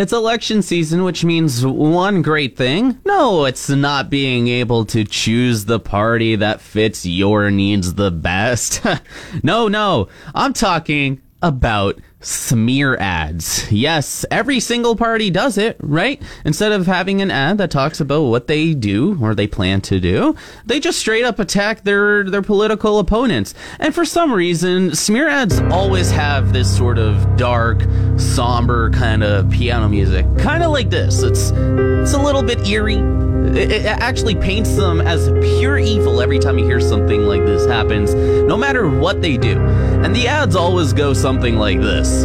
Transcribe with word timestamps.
It's 0.00 0.14
election 0.14 0.62
season, 0.62 1.04
which 1.04 1.26
means 1.26 1.66
one 1.66 2.22
great 2.22 2.56
thing. 2.56 2.98
No, 3.04 3.44
it's 3.44 3.68
not 3.68 4.08
being 4.08 4.48
able 4.48 4.86
to 4.86 5.04
choose 5.04 5.66
the 5.66 5.78
party 5.78 6.36
that 6.36 6.62
fits 6.62 7.04
your 7.04 7.50
needs 7.50 7.92
the 7.92 8.10
best. 8.10 8.80
no, 9.42 9.68
no. 9.68 10.08
I'm 10.34 10.54
talking 10.54 11.20
about 11.42 12.00
smear 12.20 12.96
ads. 12.98 13.70
Yes, 13.72 14.26
every 14.30 14.60
single 14.60 14.94
party 14.94 15.30
does 15.30 15.56
it, 15.56 15.76
right? 15.80 16.20
Instead 16.44 16.72
of 16.72 16.86
having 16.86 17.22
an 17.22 17.30
ad 17.30 17.58
that 17.58 17.70
talks 17.70 18.00
about 18.00 18.22
what 18.22 18.46
they 18.46 18.74
do 18.74 19.18
or 19.22 19.34
they 19.34 19.46
plan 19.46 19.80
to 19.82 20.00
do, 20.00 20.34
they 20.66 20.80
just 20.80 20.98
straight 20.98 21.24
up 21.24 21.38
attack 21.38 21.84
their 21.84 22.24
their 22.24 22.42
political 22.42 22.98
opponents. 22.98 23.54
And 23.78 23.94
for 23.94 24.04
some 24.04 24.32
reason, 24.32 24.94
smear 24.94 25.28
ads 25.28 25.60
always 25.70 26.10
have 26.10 26.52
this 26.52 26.74
sort 26.74 26.98
of 26.98 27.36
dark, 27.36 27.82
somber 28.16 28.90
kind 28.90 29.22
of 29.22 29.50
piano 29.50 29.88
music, 29.88 30.26
kind 30.38 30.62
of 30.62 30.72
like 30.72 30.90
this. 30.90 31.22
It's 31.22 31.50
it's 31.50 32.12
a 32.12 32.22
little 32.22 32.42
bit 32.42 32.66
eerie 32.66 33.29
it, 33.56 33.70
it 33.70 33.86
actually 33.86 34.34
paints 34.34 34.74
them 34.76 35.00
as 35.00 35.30
pure 35.58 35.78
evil 35.78 36.20
every 36.20 36.38
time 36.38 36.58
you 36.58 36.64
hear 36.64 36.80
something 36.80 37.22
like 37.22 37.44
this 37.44 37.66
happens, 37.66 38.14
no 38.14 38.56
matter 38.56 38.88
what 38.88 39.20
they 39.20 39.36
do. 39.36 39.58
And 39.58 40.14
the 40.14 40.28
ads 40.28 40.56
always 40.56 40.92
go 40.92 41.12
something 41.12 41.56
like 41.56 41.80
this. 41.80 42.24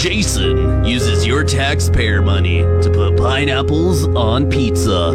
Jason 0.00 0.84
uses 0.84 1.26
your 1.26 1.42
taxpayer 1.42 2.20
money 2.20 2.58
to 2.58 2.90
put 2.92 3.16
pineapples 3.16 4.06
on 4.08 4.48
pizza. 4.50 5.12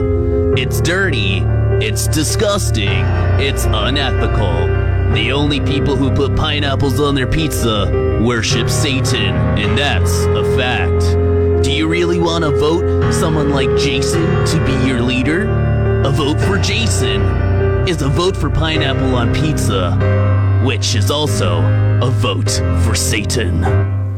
It's 0.57 0.81
dirty, 0.81 1.39
it's 1.85 2.07
disgusting, 2.07 2.89
it's 3.39 3.65
unethical. 3.65 4.67
The 5.13 5.31
only 5.33 5.59
people 5.59 5.95
who 5.95 6.09
put 6.11 6.35
pineapples 6.35 6.99
on 6.99 7.15
their 7.15 7.27
pizza 7.27 8.19
worship 8.23 8.69
Satan, 8.69 9.35
and 9.57 9.77
that's 9.77 10.23
a 10.23 10.43
fact. 10.57 11.40
Do 11.63 11.71
you 11.71 11.87
really 11.87 12.17
want 12.17 12.43
to 12.43 12.49
vote 12.49 13.13
someone 13.13 13.51
like 13.51 13.69
Jason 13.77 14.23
to 14.47 14.65
be 14.65 14.87
your 14.87 14.99
leader? 14.99 15.47
A 16.03 16.09
vote 16.09 16.41
for 16.41 16.57
Jason 16.57 17.21
is 17.87 18.01
a 18.01 18.09
vote 18.09 18.35
for 18.35 18.49
pineapple 18.49 19.15
on 19.15 19.31
pizza, 19.31 19.91
which 20.65 20.95
is 20.95 21.11
also 21.11 21.59
a 22.01 22.09
vote 22.09 22.49
for 22.83 22.95
Satan. 22.95 24.00